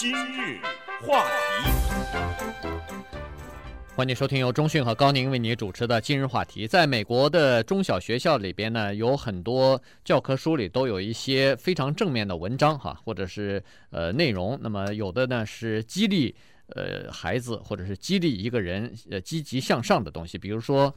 [0.00, 0.60] 今日
[1.00, 1.68] 话题，
[3.96, 6.68] 欢迎收听由中讯和高宁为你主持的今日话题。
[6.68, 14.56] 在美国的中小学校里边呢，有很多教科书里都有一些非常正面的文章哈，或者是呃内容。
[14.62, 16.32] 那么有的呢是激励
[16.76, 20.38] 呃孩子，或者是激励一个人呃积极向上的东西。
[20.38, 20.94] 比如说，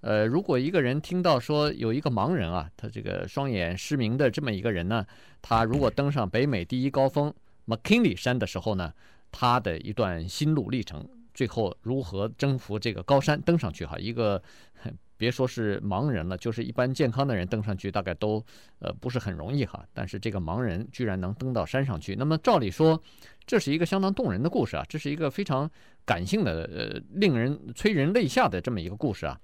[0.00, 5.06] 呃，如果一个人听到说有一个盲人啊，他这个双眼失明的这么一个人呢，
[5.40, 7.32] 他如果登上北美第一高峰。
[7.70, 8.92] McKinley 山的时候呢，
[9.30, 14.42] 他的一段心路历程，最后如何征服这个高山登上去哈，一个
[15.16, 18.44] 别说是盲人了，就是一般健康的人登上去大概都
[18.80, 23.00] 呃不是很容易哈，但是这个盲人居然能登到山上去，那么照理说
[23.46, 25.70] 这是一个相当动人的故事啊，这是一个非常
[26.04, 29.38] 感性的呃令人催人泪下的这么一个故事啊，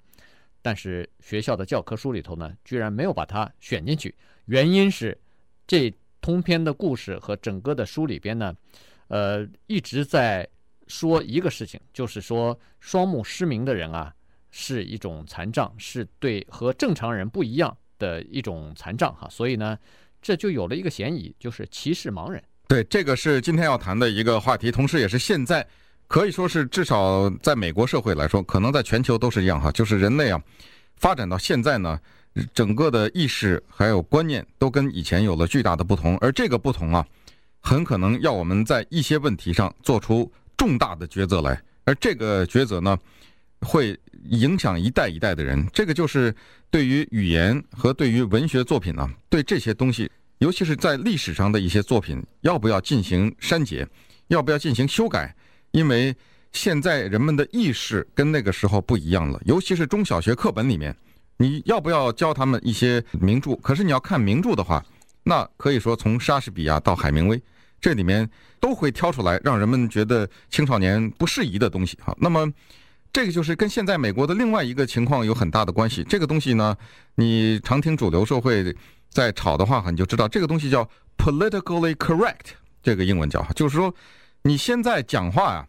[0.62, 4.14] 但是学校的教科书里头呢，居然没有把它选进去，
[4.46, 5.16] 原因是
[5.66, 5.94] 这。
[6.26, 8.52] 通篇的故事和整个的书里边呢，
[9.06, 10.44] 呃，一直在
[10.88, 14.12] 说一个事情，就是说双目失明的人啊，
[14.50, 19.78] 是一种残障，是对和正常人不一样的一种残障哈，所以呢，
[20.20, 22.42] 这就有了一个嫌疑，就是歧视盲人。
[22.66, 25.64] 对，这个是今天要谈的一个话题，同时也是现在
[26.08, 30.42] 可以说是至少在美国社会来说，可能在全球都是一样哈，就是人类啊，
[30.96, 32.00] 发展到现在呢。
[32.52, 37.06] 整个的意识还有观念都跟以前有了巨大的不同，而这个不同啊，
[37.60, 42.98] 很可能要我们在一些问题上做出重大的抉择来，而这个抉择呢，
[43.60, 45.66] 会影响一代一代的人。
[45.72, 46.34] 这个就是
[46.70, 53.86] 对于语言和对于文学作品呢，对这些东西，尤其是在历史上的一些作品，要不要进行删节，
[54.28, 55.34] 要不要进行修改？
[55.70, 56.14] 因为
[56.52, 60.94] 现在人们的意识跟那个时候不一样了，尤其是中小学课本里面。
[61.38, 63.54] 你要不要教他们一些名著？
[63.56, 64.82] 可是你要看名著的话，
[65.22, 67.40] 那可以说从莎士比亚到海明威，
[67.80, 68.28] 这里面
[68.58, 71.98] 都会挑出来让人们觉得青少年不适宜的东西。
[72.00, 72.50] 哈，那么
[73.12, 76.02] 这个就是跟现在美国的另外一个情况有很大的关系。
[76.04, 76.74] 这个东西呢，
[77.16, 78.74] 你常听主流社会
[79.10, 80.88] 在吵的话，你就知道这个东西叫
[81.18, 83.94] politically correct，这个英文叫，就是说
[84.42, 85.68] 你现在讲话呀，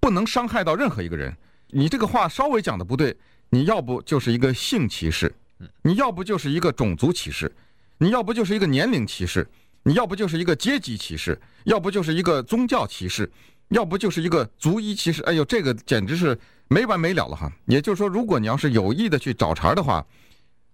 [0.00, 1.36] 不能伤害到任何一个人，
[1.68, 3.16] 你这个话稍微讲的不对。
[3.50, 5.34] 你要不就是一个性歧视，
[5.82, 7.50] 你要不就是一个种族歧视，
[7.98, 9.48] 你要不就是一个年龄歧视，
[9.82, 13.30] 你要不就是一个阶级歧视，要不就是一个宗教歧视，
[13.68, 15.22] 要不就是一个族裔歧视。
[15.22, 16.38] 哎呦，这个简直是
[16.68, 17.50] 没完没了了哈！
[17.66, 20.04] 也就是说，如果你要是有意的去找茬的话，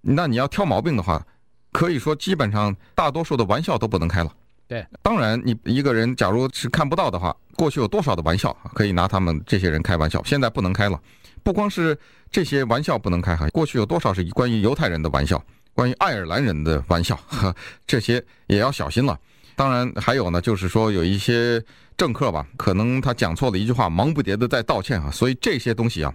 [0.00, 1.24] 那你要挑毛病的话，
[1.70, 4.32] 可以说基本上大多数的玩笑都不能开了。
[4.66, 11.00] 对，当然你一个人假如是看不到的话，过去有多少的玩笑可以拿他们这些人开玩笑，现在不能开了。
[11.44, 11.96] 不光是
[12.32, 15.40] 这些玩笑不能开哈，过去有多少是关于犹太人的玩笑，
[15.74, 17.54] 关于爱尔兰人的玩笑，呵，
[17.86, 19.16] 这些也要小心了。
[19.54, 21.62] 当然还有呢，就是说有一些
[21.96, 26.12] 政客吧，可能他讲错了一句话，忙不迭的在道歉啊，所以这些东西啊，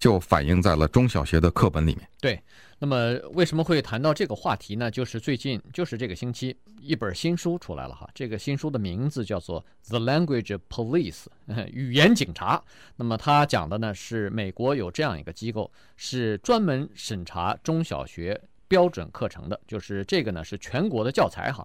[0.00, 2.08] 就反映在了中小学的课本里面。
[2.20, 2.42] 对。
[2.82, 4.90] 那么为什么会谈到这个话题呢？
[4.90, 8.08] 就是最近，就是这个星期，一本新书出来了哈。
[8.14, 11.24] 这个新书的名字叫做《The Language Police
[11.66, 12.62] 》，语言警察。
[12.96, 21.62] 那么它讲的呢是美国有这样一个机构，是专门审查中小学标准课程的，就是这个呢是全国的教材哈。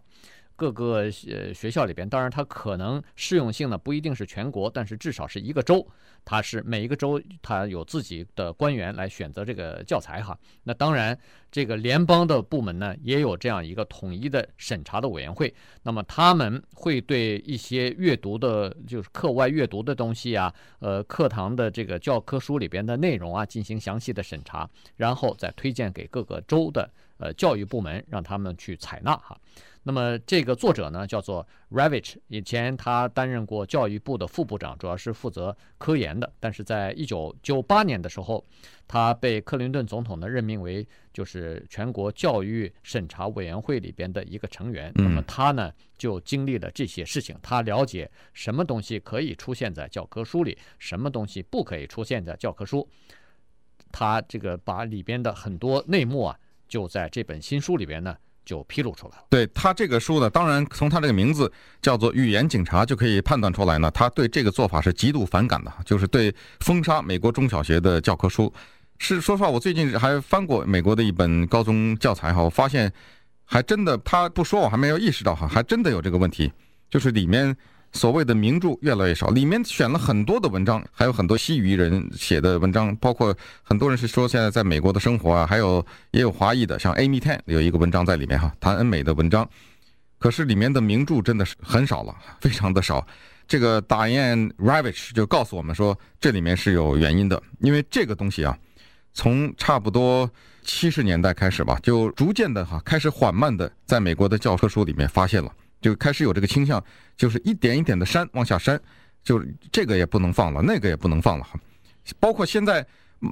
[0.58, 5.86] 各个呃学校里边，当然它可能适用性呢不一定是全国，但是至少是一个州，
[6.26, 10.38] 它是每一个州它有自己的官员来选择这个教材哈。
[10.64, 11.18] 那当然，
[11.52, 15.54] 这个联邦的部门呢也有这样一个统一的审查的委员会，
[15.84, 29.38] 那么他们会对一些阅读的，就是课外阅读的东西啊，呃，课堂的这个教科书里边的内容啊进行详细的审查，然后再推荐给各个州的呃教育部门，让他们去采纳哈。
[29.88, 36.32] 那么这个作者呢，叫做 Ravich，以前他担任过教育部的副部长，主要是负责科研的。
[36.40, 38.44] 但是在一九九八年的时候，
[38.88, 44.92] 他被克林顿总统呢任命为就是全国教育审查委员会里边的一个成员。
[44.96, 52.88] 那么他呢就经历了这些事情，他了解什么东西可以出现在教科书里，什么东西不可以出现在教科书。
[53.92, 58.18] 他这个把里边的很多内幕啊，就在这本新书里边呢。
[58.46, 59.24] 就披露出来了。
[59.30, 61.52] 对他这个书呢，当然从他这个名字
[61.82, 68.54] 叫做“语言警察”就可以判断出来呢，他对这个做法是极度反感的，就是对封杀美国中小学的教科书。
[69.00, 72.92] 是说实话，我最近还翻过美国的一本高中教材哈，我发现
[73.44, 76.54] 还真的，他不说我还没有意识到哈，还真的有这个问题，
[76.90, 77.56] 就是里面。
[77.96, 89.50] 所谓的名著越来越少，里面选了很多的文章，还有很多西语人写的文章，包括很多人是说现在在美国的生活啊，还有也有华裔的，像 Amy Tan 有一个文章在里面哈，谈恩美的文章。
[90.18, 93.06] 可是里面的名著真的是很少了，非常的少。
[93.48, 98.58] 这个大雁 Ravitch 就告诉我们说，这里面是有原因的，因为这个东西啊，
[99.14, 100.30] 从差不多
[100.64, 106.84] 七十年代开始吧，就逐渐的哈，开始缓慢的在美国的教科书里面发现了，就开始有这个倾向，
[107.18, 108.80] 就是一点一点的删，往下删，
[109.24, 111.60] 就这个也不能放了，那个也不能放了哈。
[112.20, 112.86] 包括现在，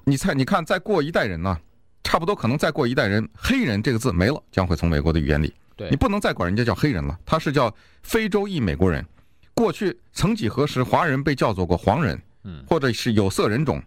[0.05, 1.57] 你猜，你看，再过一代人呢，
[2.03, 9.05] 差不多可能再过一代人，黑人这个字没了，将会从美国的语言里，对你不能再管人家叫黑人了，他是叫非洲裔美国人。
[9.53, 13.79] 过去曾几何时，华人被叫做过黄人，嗯，或者是有色人种，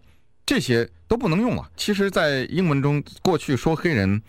[0.45, 1.69] 这些都不能用了。
[1.75, 4.21] 其实，在英文中，过去说黑人，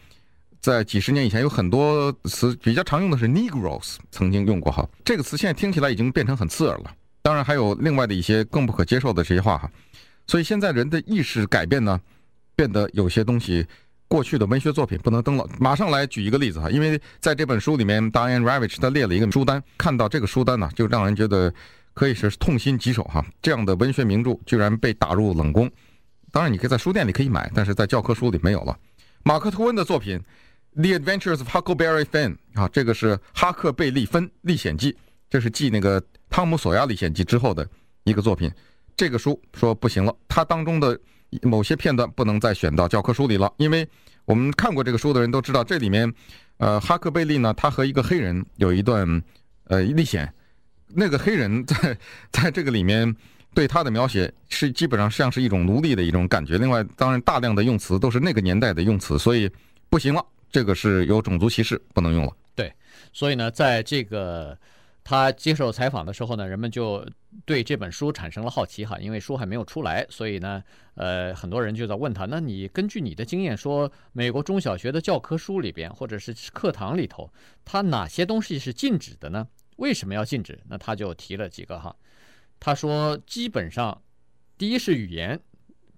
[0.68, 4.86] 在几十年以前有很多词比较常用的是 Negroes，曾经用过哈。
[5.02, 6.94] 这个词现在听起来已经变成很刺耳了。
[7.22, 9.70] 当然还有另外的一些更不可接受的这些话哈。
[10.26, 11.98] 所以现在人的意识改变呢，
[12.54, 13.66] 变得有些东西。
[14.08, 15.48] 过去的文学作品不能登了。
[15.58, 21.50] 马上来举一个例子哈，因为在这本书里面，Diane Ravitch 他列了一个书单，看到这个书单呢，就让人觉得
[21.94, 23.24] 可以是痛心疾首哈。
[23.40, 25.70] 这样的文学名著居然被打入冷宫。
[26.30, 28.76] 当然，你可以在书店里可以买，但是在教科书里没有了。
[29.24, 30.18] 马克吐温的作品
[30.80, 34.92] 《The Adventures of Huckleberry Finn》啊，这个是《哈克贝利芬历险记》，
[35.28, 37.68] 这是继那个《汤姆索亚历险记》之后的
[38.04, 38.50] 一个作品。
[38.96, 40.98] 这个书说不行了，它当中的。
[41.42, 43.86] 某些片段不能再选到教科书里了，因为
[44.24, 46.10] 我们看过这个书的人都知道，这里面，
[46.56, 49.22] 呃，哈克贝利呢，他和一个黑人有一段
[49.64, 50.32] 呃历险，
[50.86, 51.98] 那个黑人在
[52.32, 53.14] 在这个里面
[53.52, 56.56] 对他的描写是基本上像是一种奴隶的一种感觉。
[56.56, 59.50] 另外，当然大量的用词都是那个年代的用词，所以
[59.90, 62.32] 不行了，这个是有种族歧视，不能用了。
[62.54, 62.72] 对，
[63.12, 64.58] 所以呢，在这个。
[65.04, 67.02] 他接受采访的时候呢，人们就
[67.46, 70.62] 对这本书产生了好奇哈，因为书还没有出来，所以呢，
[70.96, 77.32] 呃，很多人就在问他，那你根据你的经验说，美国中小学的教科书里边或者是课堂里头，
[77.64, 79.48] 它哪些东西是禁止的呢？
[79.76, 80.60] 为什么要禁止？
[80.68, 81.96] 那他就提了几个哈，
[82.60, 84.02] 他说基本上，
[84.58, 85.40] 第一是语言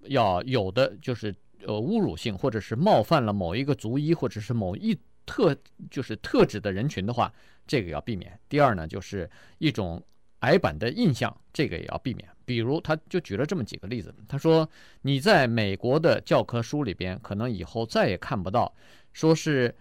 [0.03, 1.35] 要有的就是
[1.67, 5.57] 呃侮辱性或者是冒犯了某一个族裔或者是某一特
[5.91, 7.33] 就是特指的人群的话。
[7.67, 8.37] 这个要避免。
[8.49, 10.03] 第二呢，就是一种
[10.41, 12.29] 矮板的印象，这个也要避免。
[12.45, 14.13] 比如，他就举了这么几个例子。
[14.27, 14.69] 他说，
[15.03, 18.75] 你在美国的教科书里边，可能以后再也看不到，
[19.13, 19.73] 说是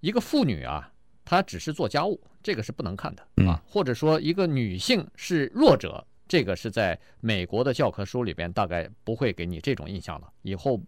[0.00, 0.90] 一个妇女啊，
[1.22, 3.62] 她只是做家务，这个是不能看的啊。
[3.66, 10.30] 或者说，一个女性是弱者，这个是在美国的教科书里边大概不会给你这种印象了。
[10.42, 10.80] 以后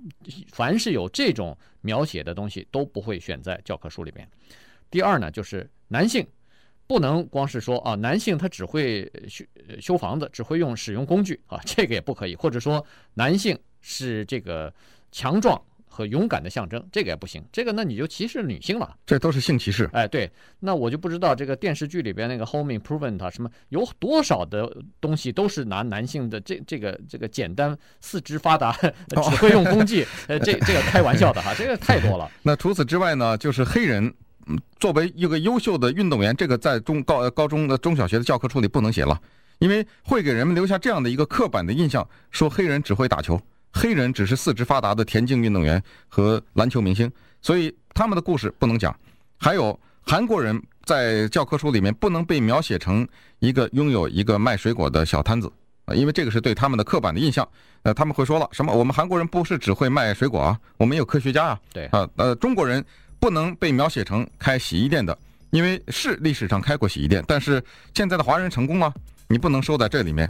[0.53, 4.29] 凡是有这种描写的东西，都不会选在教科书里边。
[4.91, 6.27] 第二呢，就是男性
[6.87, 9.45] 不能光是说啊，男性他只会修
[9.81, 12.35] 修房子，只会用使用工具啊，这个也不可以。
[12.35, 12.85] 或者说
[13.15, 14.73] 男性是这个
[15.11, 15.61] 强壮
[16.00, 17.44] 和勇敢的象征，这个也不行。
[17.52, 19.88] 这个那你就歧视女性了，这都是性歧视。
[19.93, 20.31] 哎，对，
[20.61, 28.73] 那我就不知道这个电视剧里边那个 Home Improvement 啊，什么有多少的东西都是拿男性的这这个这个简单四肢发达
[29.08, 32.31] 只会用工具，呃，这这个开玩笑的哈，这个太多了。
[32.43, 34.12] 那除此之外呢，就是黑人。
[34.81, 39.20] 作为一个优秀的运动员，这个在中高高中的中小学的教科书里不能写了，
[39.58, 43.41] 因为会给人们留下这样的一个刻板的印象，说黑人只会打球，
[43.72, 47.11] 黑人只是四肢发达的田径运动员和篮球明星，
[47.43, 48.94] 所以他们的故事不能讲。
[49.38, 53.06] 还有韩国人在教科书里面不能被描写成
[53.39, 55.50] 一个拥有一个卖水果的小摊子
[55.84, 57.46] 啊，因为这个是对他们的刻板的印象。
[57.82, 58.72] 呃，他们会说了什么？
[58.72, 61.60] 我们韩国人不是只会卖水果啊，我们有科学家啊。
[61.72, 62.84] 对啊，呃，中国人。
[63.20, 65.15] 不能被描写成开洗衣店的，
[65.50, 67.62] 因为是历史上开过洗衣店，但是
[67.93, 68.91] 现在的华人成功了，
[69.29, 70.27] 你不能收在这里面。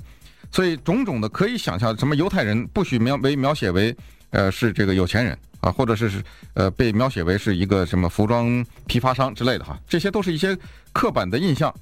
[0.51, 3.97] 所以种种的可以想象，什么犹太人不许描为描写为，
[4.31, 6.23] 呃，是这个有钱人啊，或者是是
[6.55, 10.57] 呃被描写为是一个什么服装批发商之类的哈，这些都是一些
[10.93, 11.75] 刻板的印象。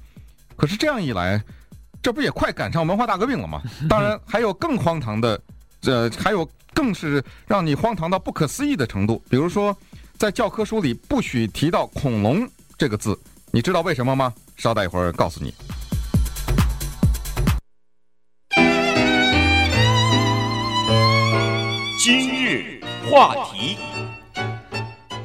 [0.55, 1.41] 可是这样一来，
[2.01, 3.61] 这不也快赶上文化大革命了吗？
[3.89, 5.41] 当然还有更荒唐的，
[5.81, 9.75] 呃，还有更是让你荒唐到不可思议的程度，比如说。
[10.19, 12.45] 在教科书里不许提到“恐龙”
[12.77, 13.17] 这个字，
[13.51, 14.33] 你知道为什么吗？
[14.57, 15.53] 稍待一会儿告诉你。
[23.09, 23.75] 话题。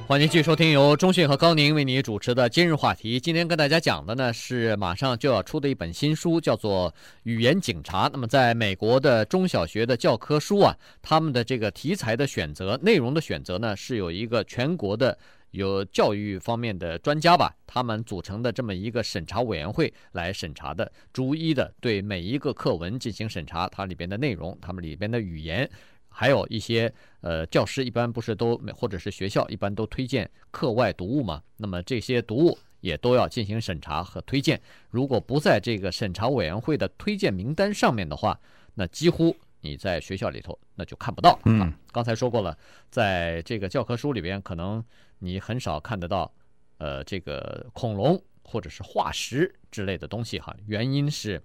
[0.06, 3.18] 欢迎继续收听由中讯和高宁为你主持的今日话题。
[3.18, 6.90] 今天跟大家讲的呢是马上就要出的一本新书，叫做
[7.24, 8.06] 《语言警察》。
[8.12, 15.16] 那么在美国的中小学的教科书啊，他们的这个题材的选择、内容的选择呢，是有一个全国的
[15.50, 25.68] 有教育方面的专家吧，他们组成的这么一个审查委员会来审查的，逐一的对每一个课文进行审查，它里边的内容，他们里边的语言。
[26.16, 26.92] 还有一些
[27.22, 31.42] 呃，教师一般不是都或者是学校一般都推荐课外读物嘛？
[31.56, 34.60] 那么这些读物也都要进行审查和推荐。
[34.90, 38.38] 如果不在这个审查委员会的推荐名单上面的话，
[38.74, 41.36] 那几乎你在学校里头那就看不到。
[41.46, 42.56] 嗯，刚才说过了，
[42.90, 44.84] 在这个教科书里边，可能
[45.18, 46.32] 你很少看得到，
[46.78, 50.54] 呃，这个恐龙或者是化石之类的东西哈。
[50.66, 51.42] 原因是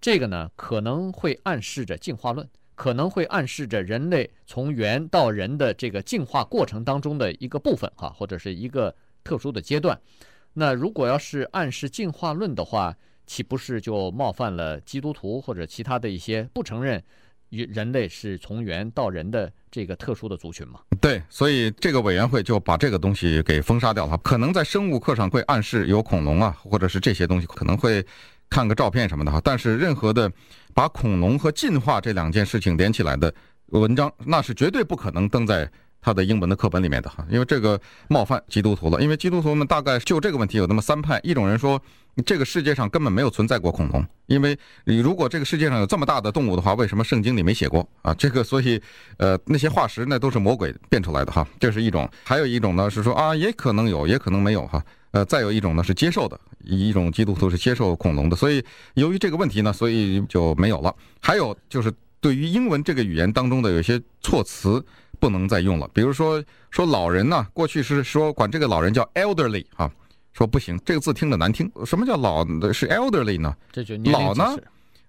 [0.00, 2.48] 这个呢，可能会暗示着进化论。
[2.82, 9.96] 可能会暗示着人类从猿到人的这个进化过程当中的一个部分哈，或者是一个特殊的阶段。
[10.54, 12.92] 那如果要是暗示进化论的话，
[13.24, 17.00] 岂不是就冒犯了基督徒或者其他的一些不承认
[17.50, 20.80] 人类是从猿到人的这个特殊的族群吗？
[21.00, 24.18] 对，所以这个委员会就把这个东西给封杀掉了。
[24.24, 28.04] 可能在生物课上会暗示有恐龙啊，或者是这些东西可能会。
[28.52, 30.30] 看个照片什么的哈，但是任何的
[30.74, 33.32] 把恐龙和进化这两件事情连起来的
[33.68, 35.66] 文章，那是绝对不可能登在
[36.02, 39.00] 他的英文的课本里面的哈，因为这个冒犯基督徒了。
[39.00, 41.80] 因为基督徒们大概就这个问题有那么三派，一种人说
[42.26, 48.12] 这个世界上根本没有存在过恐龙，因为你如果这个世界上有这么大的动物的话，为什么圣经里没写过啊？
[48.12, 48.78] 这个所以
[49.16, 52.06] 呃那些化石那都是魔鬼变出来的哈，这是一种。
[52.22, 54.84] 还有一种呢是说啊也可能有，也可能没有哈。
[55.12, 58.64] 呃，再有一种呢是接受的，一种基督徒是接受恐龙的，所以
[58.94, 60.94] 由于这个问题呢，所以就没有了。
[61.20, 64.84] 还有就是对于英文这个语言当中的有些措辞
[65.18, 69.90] 不能再用了，比如说说老人呢，过去是说管这个老人叫 elderly 啊，
[70.32, 71.70] 说不行，这个字听着难听。
[71.84, 73.54] 什么叫老的是 elderly 呢？
[74.04, 74.56] 老呢？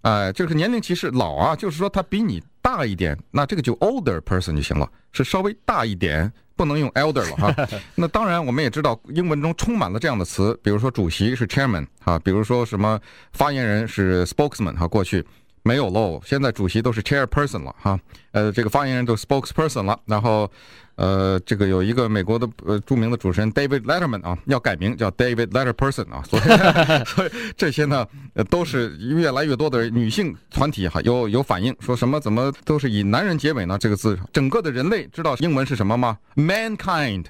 [0.02, 6.32] 哎，就是年龄歧视，老啊，就是说他比你大一点，那这个就 older person 就行了，是稍微大一点。
[6.56, 13.00] 不能用 elder 了哈， 那当然我们也知道英文中充满了这样的词，比如说主席是 chairman 啊，比如说什么
[13.32, 15.26] 发言人是 spokesman 哈，过去
[15.64, 18.00] 没有喽，现在主席都是 chairperson 了哈，
[18.32, 20.50] 呃，这个发言人都 spokesperson 了，然后。
[20.96, 26.44] 呃，这个有一个美国的呃著名的主持人 David Letterman 啊，要改名叫 David Letterperson 啊，所以
[27.10, 33.76] 所以这些呢，呃，都是越来越多的女性团体哈有有反应，说什么怎么都是以男人结尾呢？
[33.76, 37.26] 这个字，整个的人类知道英文是什么吗？Mankind，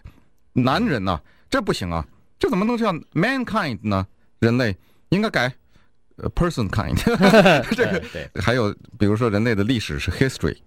[0.52, 2.06] 男人呐、啊，这不行啊，
[2.38, 4.06] 这怎么能叫 Mankind 呢？
[4.40, 4.76] 人类
[5.08, 5.56] 应该改
[6.18, 6.96] 呃 Person kind，
[7.76, 10.58] 这个还有比如说人类的历史是 History。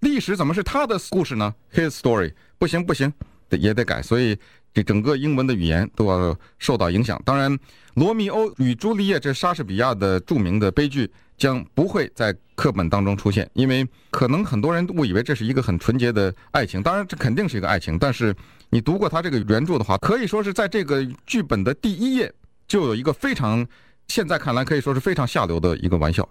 [0.00, 3.12] 历史怎么是他的故事呢？His story 不行不行，
[3.48, 4.38] 得也得改，所以
[4.74, 7.20] 这整个英文的语言都要受到影响。
[7.24, 7.50] 当然，
[7.94, 16.82] 《罗密欧与朱丽叶》这莎士比亚的著名的悲剧将不会在课本当中出现，因为可能很多人误以为这是一个很纯洁的爱情。
[16.82, 18.34] 当然，这肯定是一个爱情，但是
[18.68, 22.30] 你读过他这个原著的话，可以说是在这个剧本的第一页
[22.68, 23.66] 就有一个非常，
[24.08, 26.28] 现在看来可以说是非常下流的一个玩笑，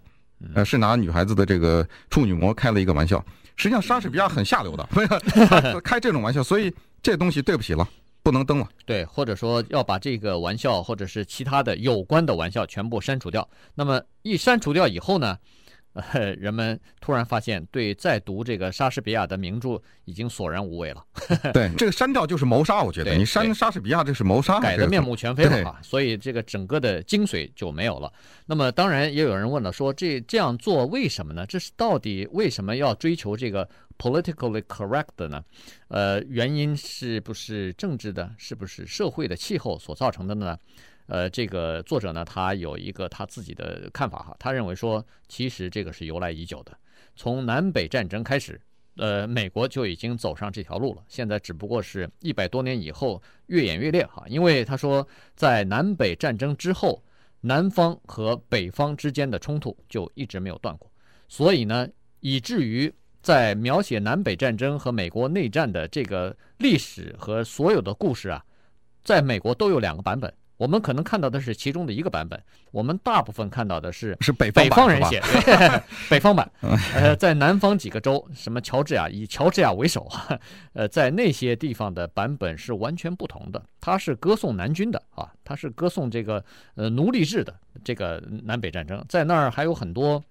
[0.56, 3.24] 呃，是拿女孩子的这个处女膜开了一个玩笑。
[3.56, 4.88] 实际上，莎士比亚很下流的，
[5.84, 7.88] 开这种玩笑，所以这东西对不起了，
[8.24, 8.68] 不能登了。
[8.86, 13.48] 对，或者说要把这个玩笑或者是其他的有关的玩笑全部删除掉。
[13.76, 15.38] 那么一删除掉以后呢？
[15.94, 21.04] 呃， 人们突然发现，对再读这个莎士比亚的名著已经索然无味了。
[21.54, 25.80] 对，这个删掉就是谋杀，我觉得你删莎士比亚这是谋杀，改的面目全非了啊！
[25.82, 28.12] 所以这个整个的精髓就没有了。
[28.46, 31.46] 那么当然也有人问了，说这这样做为什么呢？
[31.46, 35.44] 这是到底为什么要追求这个 politically correct 的呢？
[35.90, 38.34] 呃，原因是不是政治的？
[38.38, 40.58] 是不是社会的气候所造成的呢？
[41.08, 46.72] 呃，这个作者呢，他有一个他自己的看法哈，他认为说，其实这个是由来已久的，
[47.16, 48.60] 从南北战争开始，
[48.96, 55.06] 呃，美国就已经走上这条路了，现在只不过是一百多年以后越演越烈哈，因为他说，
[55.36, 57.04] 在南北战争之后，
[57.42, 60.90] 南方和北方之间的冲突就一直没有断过，
[61.28, 61.86] 所以呢，
[62.22, 62.92] 以至于
[63.22, 68.46] 在描写南北战争和美国内战的这个历史和所有的故事啊，
[69.04, 70.34] 在美国都有两个版本。
[70.64, 72.42] 我们可能看到的是其中的一个版本，
[72.72, 76.50] 我们大部分看到的是是北北方人写的 北方版。
[76.96, 80.40] 呃，在南方几个州，什么乔治亚以乔治亚为首啊，
[80.72, 83.62] 呃，在那些地方的版本是完全不同的。
[83.82, 86.42] 他是歌颂南军的啊，他是歌颂这个
[86.76, 87.54] 呃奴隶制的
[87.84, 90.24] 这个南北战争，在那儿还有很多。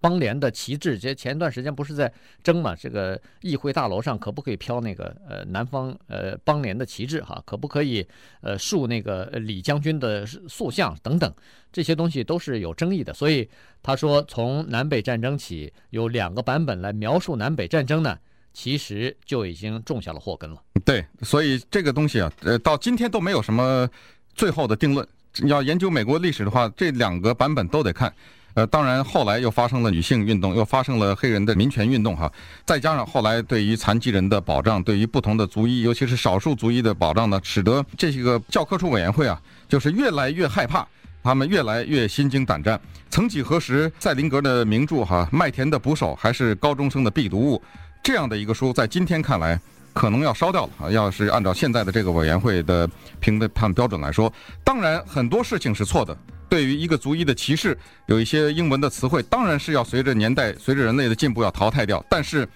[0.00, 2.10] 邦联的旗帜，这前段时间不是在
[2.42, 2.74] 争嘛？
[2.74, 7.42] 这个议会大楼上可不可以飘那个呃南方呃邦联的旗帜哈？
[7.44, 8.06] 可不可以
[8.40, 11.32] 呃竖那个李将军的塑像等等？
[11.72, 13.12] 这些东西都是有争议的。
[13.12, 13.48] 所以
[13.82, 18.18] 他说，从南北战争起，有两个版本来描述南北战争呢，
[18.52, 20.62] 其实就已经种下了祸根了。
[20.84, 23.88] 对，所以这个东西啊，呃，到今天都没有什么
[24.34, 25.06] 最后的定论。
[25.44, 28.12] 要研究美国历史的话，这两个版本都得看。
[28.54, 32.30] 呃，当然后来又发生了女性运动，又发生了黑人的民权运动哈，
[32.64, 40.86] 再加上后来对于残疾人的保障，对于不同的族裔，尤其是少数族裔的保障呢，使得这些个教科书委员会啊，就是越来越害怕。
[41.22, 42.80] 他们越来越心惊胆战。
[43.10, 47.62] 曾几何时，赛林格的名著哈《麦田的捕手》还是高中生的必读物，
[48.02, 49.60] 这样的一个书，在今天看来，
[49.92, 50.90] 可能要烧掉了！
[50.90, 52.88] 要是按照现在的这个委员会的
[53.20, 54.32] 评判标准来说，
[54.64, 56.16] 当然很多事情是错的。
[56.50, 62.04] 对于一个族裔的歧视，有一些英文的词汇，当然是要随着年代、随着人类的进步要淘汰掉。
[62.10, 62.46] 但是，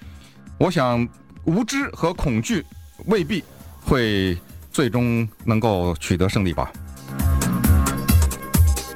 [0.59, 1.09] 我想
[1.45, 2.65] 无知和恐惧
[3.07, 3.43] 未必
[3.81, 4.37] 会
[4.73, 6.73] 最终能够取得胜利吧。